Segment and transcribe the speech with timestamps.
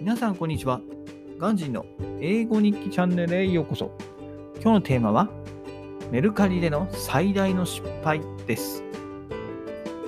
[0.00, 0.80] 皆さんこんにちは。
[1.38, 1.84] ガンジーの
[2.20, 3.90] 英語日記チャンネルへようこそ。
[4.62, 5.28] 今日のテーマは
[6.12, 8.84] メルカリでの最大の失敗です。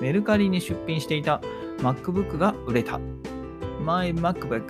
[0.01, 1.40] メルカリに出品していた
[1.79, 3.01] MacBook が売れた。
[3.85, 4.63] My MacBook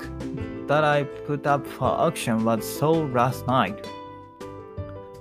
[0.67, 3.77] that I put up for auction was sold last night.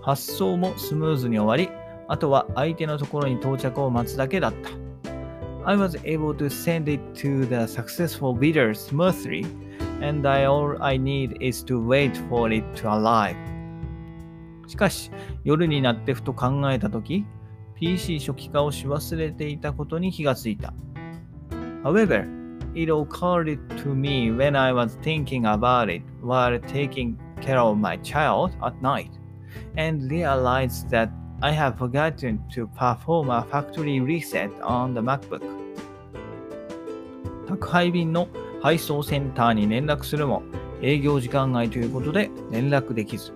[0.01, 1.77] 発送もスムーズに終わり、
[2.07, 4.69] あとは相手のところに到着を待つだけだった。
[5.65, 9.45] I was able to send it to the successful bidder smoothly,
[10.01, 13.35] and I, all I need is to wait for it to arrive.
[14.67, 15.11] しかし、
[15.43, 17.25] 夜になってふと考えたとき、
[17.75, 20.73] PC 初期化をし忘れていたことに気がついた。
[21.83, 22.27] However,
[22.75, 27.97] it occurred to me when I was thinking about it while taking care of my
[28.01, 29.09] child at night,
[29.75, 31.09] and realized that
[31.41, 35.41] I have forgotten to perform a factory reset on the MacBook.
[37.47, 38.27] 宅配便の
[38.61, 40.43] 配送センターに連絡するも
[40.81, 43.33] 営業時間外ということで連絡できず。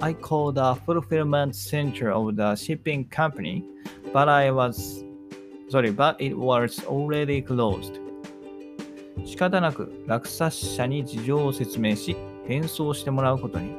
[0.00, 3.64] I called the fulfillment center of the shipping company,
[4.12, 5.04] but I was
[5.70, 8.00] sorry, but it was already closed.
[9.24, 12.14] 仕方なく落札者に事情を説明し
[12.46, 13.74] 返送してもらうことに。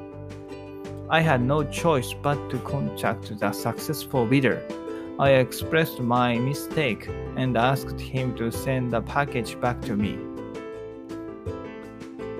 [1.07, 4.84] I had no choice but to contact the successful bidder.
[5.17, 10.17] I expressed my mistake and asked him to send the package back to me.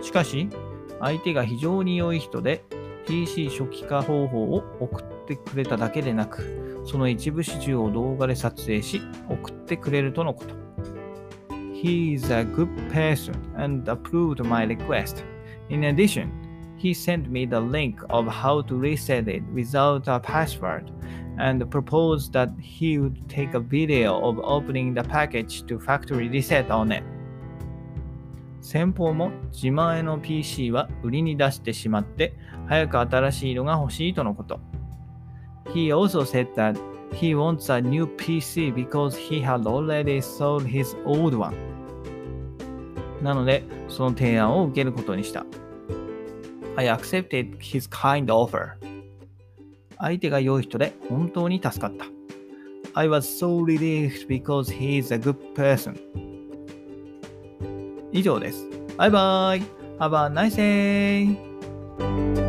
[0.02, 0.50] しかし、
[1.00, 2.66] 相手が非常に良い人で
[3.08, 10.54] PC 初期化方法を送ってくれただけでなく、その一部始終を動画で撮影し送ってくれるとのこと。
[11.74, 15.24] He is a good person and approved my request.
[15.70, 16.30] In addition,
[16.78, 20.92] he sent me the link of how to reset it without a password
[21.38, 26.68] and proposed that he would take a video of opening the package to factory reset
[26.68, 27.04] on it.
[28.62, 32.34] 先方も自前の PC は売りに出してしまって
[32.68, 34.60] 早く新しいのが欲しいとのこと。
[35.74, 36.80] He also said that
[37.14, 41.54] he wants a new PC because he had already sold his old one.
[43.22, 45.46] なので、その提案を受けることにした。
[46.76, 48.72] I accepted his kind offer.
[50.06, 52.06] 相手が良い人で本当に助かった。
[52.94, 56.00] I was so relieved because he is a good person.
[58.12, 58.68] 以上です。
[58.98, 59.62] バイバイ
[60.00, 62.45] !Have a nice day!